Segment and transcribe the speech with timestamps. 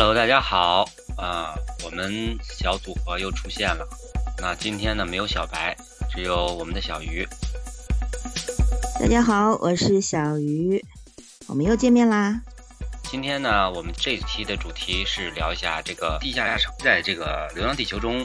[0.00, 3.84] Hello，大家好啊，我们小组合又出现了。
[4.40, 5.76] 那今天呢，没有小白，
[6.08, 7.26] 只有我们的小鱼。
[9.00, 10.84] 大家好，我是小鱼，
[11.48, 12.40] 我们又见面啦。
[13.10, 16.72] 今天呢，我们这期的主题是聊一下这个地下城。
[16.78, 18.20] 在这个《流浪地球》中，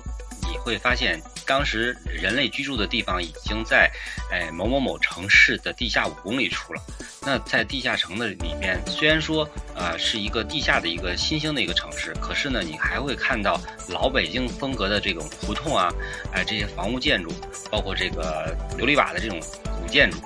[0.48, 3.92] 你会发现，当时人类居住的地方已经在
[4.32, 6.82] 哎某某某城市的地下五公里处了。
[7.26, 15.90] 那在地下城的里面，虽然说啊是一个地下的一个新兴的一个城市，可是呢，你还会看到老北京风格的这种胡同啊，
[16.34, 17.32] 哎这些房屋建筑，
[17.72, 19.40] 包括这个琉璃瓦的这种
[19.80, 20.18] 古建筑，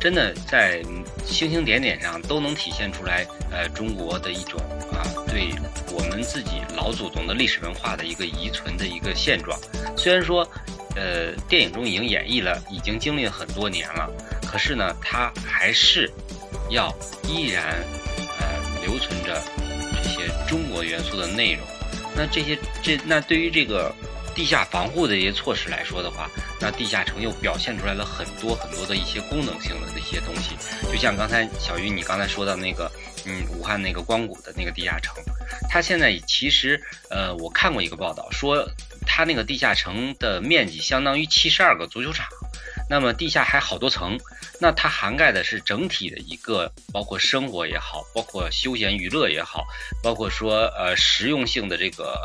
[0.00, 0.80] 真的在
[1.24, 4.60] 星星点点上都能体现出来，呃，中国的一种
[4.92, 5.50] 啊对
[5.92, 9.58] 我们自己老祖宗的历史文化的一个遗存的一个现状。
[9.96, 10.48] 虽然说，
[10.94, 14.10] 呃，电影中已经演绎了，已经经历了很多年了，
[14.50, 16.10] 可是呢，它还是。
[16.70, 16.90] 要
[17.28, 17.84] 依然，
[18.40, 19.38] 呃，留存着
[20.02, 21.62] 这些中国元素的内容。
[22.16, 23.94] 那这些这那对于这个
[24.34, 30.56] 地下防护的一些措施来说的话，那地下城又表现出来了很多很多的一些功能性的那些东西。
[30.90, 32.90] 就像刚才小鱼你刚才说到那个，
[33.26, 35.14] 嗯，武汉那个光谷的那个地下城，
[35.68, 38.66] 它现在其实，呃，我看过一个报道说，
[39.16, 42.26] 它那个地下城的面积相当于七十二个足球场。
[42.90, 44.18] 那么地下还好多层，
[44.60, 49.64] 那它涵盖的是整体的一个，包括生活也好，包括休闲娱乐也好，
[50.02, 52.20] 包括说呃实用性的这个，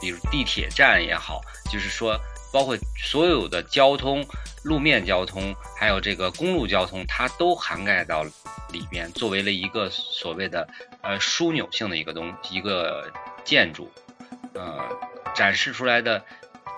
[0.00, 1.40] 比如地铁站也好，
[1.72, 2.16] 就是说
[2.52, 4.24] 包括所有的交通，
[4.62, 8.22] 路面交通，还有这个公路交通，它都涵盖到
[8.70, 10.68] 里边，作为了一个所谓的
[11.02, 13.12] 呃枢纽性的一个东一个
[13.44, 13.90] 建筑，
[14.54, 14.88] 呃
[15.36, 16.24] 展示出来的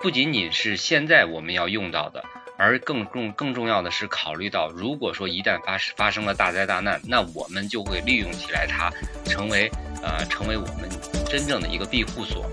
[0.01, 2.23] 不仅仅是现在我们要用到的。
[2.61, 8.91] 而更重更重要的是，考虑到如果说一旦发生发生了大灾大难，那我们就会利用起来它，
[9.23, 9.71] 成为
[10.03, 10.89] 呃成为我们
[11.29, 12.45] 真正的一个庇护所。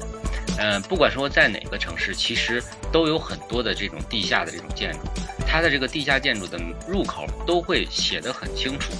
[0.60, 2.62] 嗯，不管说在哪个城市，其实
[2.92, 4.98] 都有很多的这种地下的这种建筑，
[5.44, 6.56] 它的这个地下建筑的
[6.86, 8.92] 入口都会写得很清楚，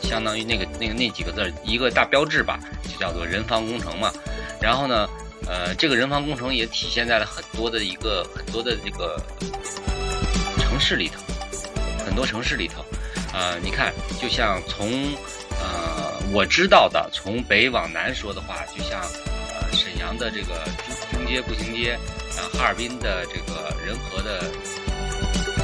[0.00, 4.10] 相当于那个那个那几个字一个大标志吧，就叫做人防工程嘛。
[4.58, 5.06] 然后呢，
[5.46, 9.20] 呃，这个人防工程也体现在了很多的一个很多的这个。
[10.58, 11.20] 城市里头，
[12.04, 12.84] 很多城市里头，
[13.32, 14.90] 呃，你看，就像从
[15.50, 20.64] 呃我知道的，从北往南说的话，就像呃沈阳的这个
[21.12, 21.92] 中中街步行街，
[22.36, 24.50] 啊哈尔滨的这个仁和的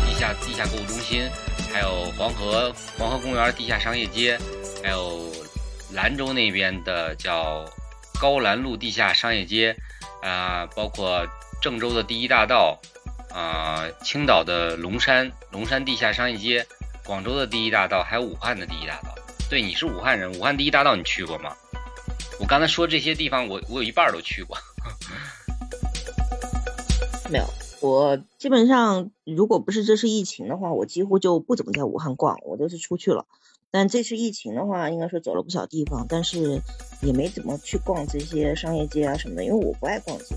[0.06, 1.28] 地下地下购物中心，
[1.72, 4.38] 还有黄河黄河公园地下商业街，
[4.80, 5.28] 还有
[5.92, 7.64] 兰州那边的叫
[8.20, 9.74] 高兰路地下商业街，
[10.22, 11.26] 啊，包括
[11.62, 12.78] 郑州的第一大道。
[13.32, 16.66] 啊，青岛的龙山龙山地下商业街，
[17.04, 19.14] 广州的第一大道，还有武汉的第一大道。
[19.48, 21.54] 对，你是武汉人，武汉第一大道你去过吗？
[22.40, 24.58] 我刚才说这些地方，我我有一半都去过。
[27.30, 27.44] 没有，
[27.80, 33.26] 我基本上如果不是这次疫情的话，我几乎就不怎么在武汉逛，我都是出去了。
[33.70, 36.60] 但这次疫情的话，应该说走了不少地方，但是
[37.02, 40.36] 也没怎么去逛这些商业街啊什么的，因为我不爱逛街。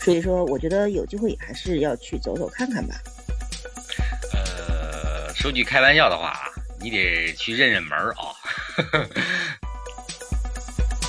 [0.00, 2.94] 所以说，我觉得有机会还是要去走走看看吧。
[4.32, 6.32] 呃，说句开玩笑的话，
[6.80, 8.22] 你得去认认门儿啊。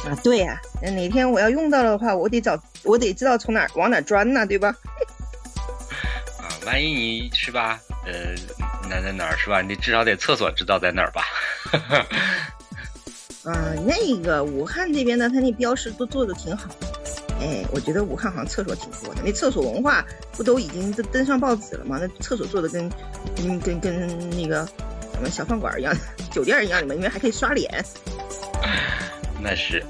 [0.09, 4.75] 啊，对呀，那哪天我要用到的话，我得找，我得知道从哪往哪钻呢，对吧？
[6.67, 7.79] 啊，万一你是吧？
[8.05, 8.35] 呃，
[8.89, 9.61] 哪哪哪儿是吧？
[9.61, 11.23] 你至少得厕所知道在哪儿吧？
[13.45, 16.69] 啊， 那个武汉这边呢，他那标识都做的挺好。
[17.39, 21.97] 哎，我觉得武汉好像厕所挺多的，那厕所文化不都已经登登上报纸了吗？
[22.01, 22.89] 那厕所做的跟
[23.35, 24.65] 跟跟跟那个
[25.13, 25.95] 什么小饭馆一样，
[26.33, 27.71] 酒店一样，里面因为还可以刷脸。
[29.39, 29.81] 那是，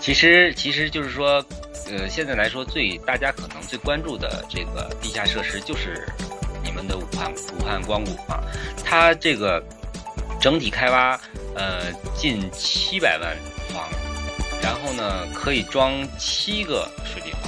[0.00, 1.42] 其实其实就是说，
[1.88, 6.04] 呃，现在来说最大家可能最关注的这个地下设施就是
[6.86, 8.40] 的武汉武汉光谷啊，
[8.84, 9.62] 它这个
[10.40, 11.20] 整体开挖
[11.54, 13.36] 呃近七百万
[13.74, 13.82] 方。
[14.62, 17.42] 然后呢，可以装七个水立方，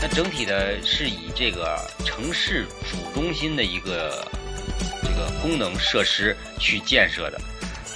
[0.00, 4.26] 那整体的是以这个城市主中心的一个
[5.02, 7.38] 这个功能设施去建设的。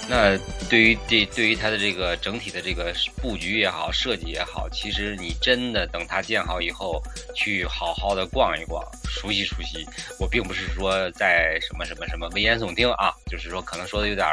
[0.07, 0.37] 那
[0.69, 7.01] 对于这对于它的这个整体的这个布局也好，设计也好，其实你真的等它建好以后，
[7.35, 9.83] 去好好的逛一逛，熟悉熟悉。
[10.19, 14.27] 我并不是说在什么什么什么危言耸听啊，就是说可能说的有点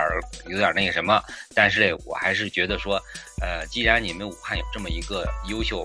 [0.46, 1.22] 有点那个什么，
[1.54, 3.02] 但是我还是觉得说，
[3.40, 5.82] 呃，既然你们武汉有这么一个优秀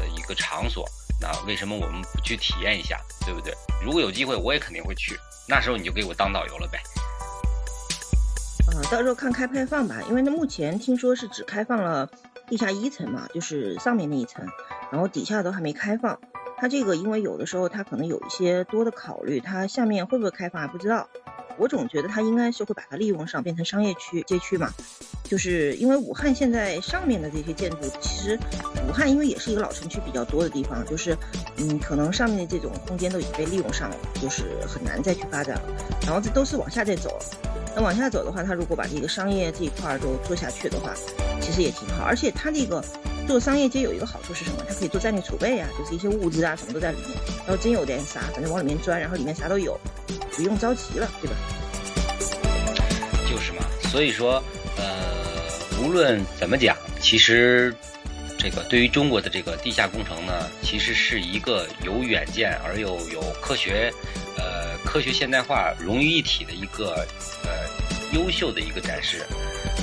[0.00, 0.84] 的一个场所，
[1.20, 3.54] 那为什么我们不去体验一下，对不对？
[3.80, 5.16] 如果有机会，我也肯定会去。
[5.48, 6.80] 那时候你就给我当导游了呗。
[8.72, 12.08] 啊，到时候看开不开放吧，因为那目前听说是只开放了
[12.48, 14.46] 地下一层嘛，就是上面那一层，
[14.90, 16.18] 然后底下都还没开放。
[16.56, 21.08] 它这个因为有的时候它可能有一些多的考虑，它下面会不会开放还不知道。
[21.58, 24.70] 我总觉得它应该是会把它利用上，变成商业区街区嘛。
[25.24, 28.38] 就是因为武汉现在上面的这些建筑，其实
[28.88, 31.16] 武汉因为也是一个老城区比较多的地方，就是
[31.58, 35.62] 嗯，可能上面的这种空间都已经被利用上了，就是很难再去发展了。
[36.02, 37.18] 然后这都是往下再走，
[37.74, 40.92] 那往下走的话，它如果把这个商业这一块儿都做下去的话，
[41.40, 42.04] 其实也挺好。
[42.04, 42.84] 而且它这个
[43.26, 44.64] 做商业街有一个好处是什么？
[44.68, 47.18] 它可以做战略储备啊，就是一些物资啊什么都在里面。
[47.46, 49.78] 然后真有点啥，反正往里面钻，然后里面啥都有。
[50.36, 51.36] 不用着急了，对吧？
[53.30, 54.42] 就是嘛，所以说，
[54.76, 57.74] 呃，无论怎么讲，其实
[58.38, 63.92] 这个对于中国的这个地下工程呢，其实是一个有远见而又有科学，
[64.36, 67.06] 呃，科学现代化融于一体的一个
[68.12, 69.24] 优秀的一个展示。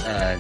[0.06, 0.38] 呃，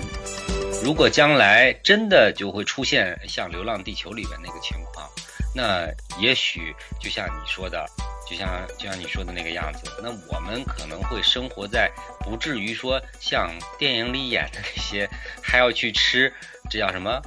[0.83, 5.09] 如果将来真的就会出现像《流浪地球》里面那个情况，
[5.53, 5.87] 那
[6.19, 7.85] 也许就像你说的。
[8.29, 11.89] 就像就像你说的那个样子，那我们可能会生活在
[12.19, 15.09] 不至于说像电影里演的那些，
[15.41, 16.31] 还要去吃
[16.69, 17.19] 这叫什么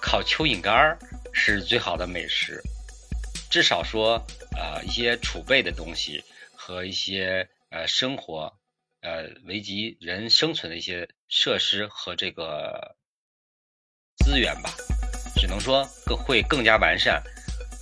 [0.00, 0.96] 烤蚯蚓干儿
[1.32, 2.62] 是最好的美食。
[3.50, 4.24] 至少说，
[4.56, 6.22] 呃，一些储备的东西
[6.54, 8.52] 和一些呃生活，
[9.04, 12.96] 呃，危及人生存的一些设施和这个
[14.24, 14.74] 资源吧，
[15.36, 17.22] 只能说更会更加完善，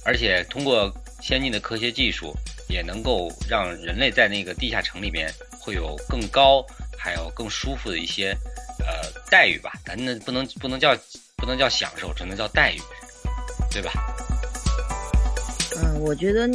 [0.05, 0.93] 而且通过
[1.23, 2.37] 先进的科学技术。
[2.69, 5.31] 也能够让人类在那个地下城里面
[5.61, 6.65] 会有更高，
[6.97, 8.35] 还有更舒服的一些
[8.79, 9.75] 呃待遇吧。
[9.85, 10.97] 咱那不能不能叫
[11.37, 12.81] 不能叫享受，只能叫待遇，
[13.71, 13.93] 对吧？
[16.05, 16.49] 我觉得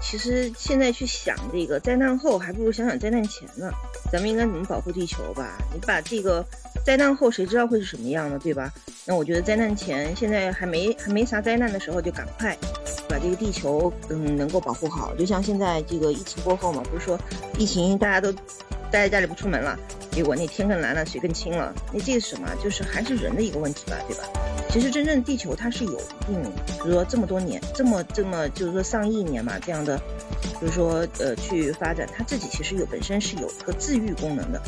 [0.00, 3.70] 其实现在去想这个灾难后，还不如想想灾难前呢。
[4.10, 5.58] 咱们应该怎么保护地球吧？
[5.72, 6.44] 你把这个
[6.84, 8.72] 灾难后谁知道会是什么样的，对吧？
[9.04, 12.56] 那我觉得灾难前，现在还没还没啥灾难的时候，就赶快。
[13.08, 17.18] 把这个地球，嗯，能够保护好，就像现在这个疫情过后嘛，不是说
[17.56, 18.30] 疫情大家都
[18.90, 19.78] 待在家里不出门了，
[20.10, 22.48] 结果那天更蓝了，水更清了，那这是什么？
[22.62, 24.24] 就是还是人的一个问题吧，对吧？
[24.70, 26.42] 其实真正地球它是有一定，
[26.78, 30.00] 就是说这么多年，这么这么就是说上亿年嘛，这样的，
[30.60, 34.60] 就是说呃去发展，它自己其实有本身是有一个自愈功能的，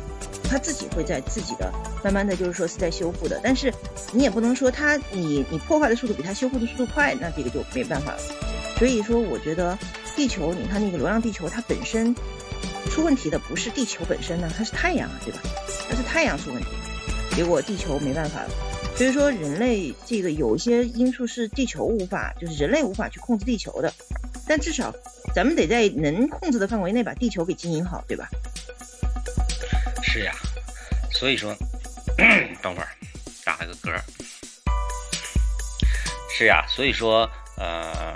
[0.49, 1.72] 它自己会在自己的
[2.02, 3.72] 慢慢的就是说是在修复的，但是
[4.12, 8.19] 你也不能说它你你破坏的速度比它修复的速度快，那这个就没办法了。
[8.78, 9.78] 所以说，我觉得
[10.17, 12.14] 地球，你看那个流浪地球，它本身
[12.88, 15.41] 出问题的不是地球本身呢，它是太阳啊，对吧？
[15.88, 16.69] 它是太阳出问题，
[17.35, 18.50] 结果地球没办法了。
[18.97, 23.93] 所以说，人类这个有一些因素是地球无法，就是人类无法去控制地球的，
[24.47, 24.93] 但至少
[25.35, 28.29] 咱们得在能控制的范围内把地球给经营好，对吧？
[30.03, 30.35] 是呀，
[31.12, 31.55] 所以说，
[32.61, 32.88] 等会儿
[33.44, 33.99] 打了个嗝。
[36.37, 38.15] 是呀，所以说，呃，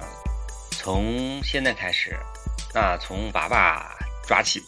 [0.72, 2.14] 从现在开始，
[2.74, 3.93] 那从娃娃
[4.26, 4.62] 抓起，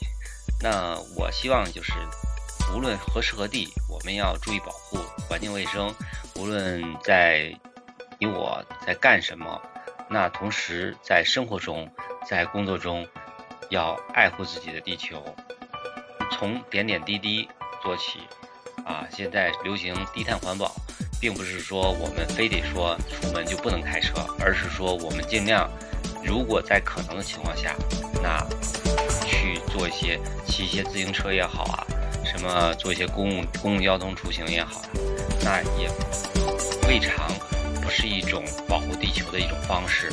[0.61, 1.93] 那我希望就是。
[2.75, 4.99] 无论何时何地，我们要注意保护
[5.29, 5.95] 环境卫生。
[6.35, 7.57] 无论在
[8.19, 9.63] 你我在干什么，
[10.11, 11.89] 那同时在生活中、
[12.29, 13.07] 在工作中，
[13.71, 15.25] 要爱护自己的地球。
[16.33, 17.49] 从点点滴滴
[17.81, 18.21] 做起。
[18.85, 20.75] 啊，现在流行低碳环保，
[21.21, 25.71] 并不是说我们非得说出门就不能开车，而是说我们尽量，
[26.25, 27.75] 如果在可能的情况下，
[28.23, 28.45] 那
[29.55, 31.87] 去做一些骑一些自行车也好啊。
[32.25, 34.83] 什么做一些公共公共交通出行也好，
[35.45, 35.89] 那也
[36.89, 37.31] 未尝
[37.81, 40.13] 不是一种保护地球的一种方式。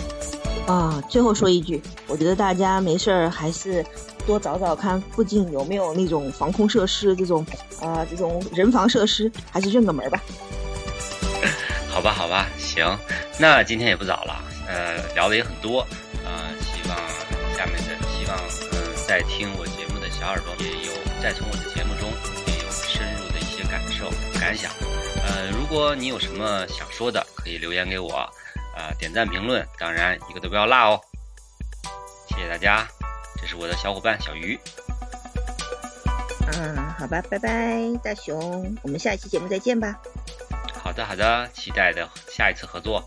[0.68, 3.84] 啊，最后说一句，我觉得大家没事儿还是
[4.28, 7.44] 多找找看附近有没有那种防空设施，这种
[7.82, 10.22] 啊这种人防设施，还是认个门吧。
[11.90, 12.98] 好吧，好吧，行，
[13.40, 15.86] 那今天也不早了，呃，聊的也很多，
[19.08, 22.10] 在听我节目的小耳朵也有在从我的节目中
[22.48, 23.64] 也有深入的一些。
[24.40, 24.70] 感想，
[25.24, 28.30] 呃，如果你有什么想说的，可以留言给我，
[28.76, 31.02] 呃，点赞评论，当然一个都不要落哦。
[32.28, 32.86] 谢谢大家，
[33.40, 34.60] 这是我的小伙伴小鱼。
[36.52, 39.98] 嗯，好吧，拜拜，大熊，我们下一期节目再见吧。
[40.84, 43.02] 好的，好的，期待的下一次合作。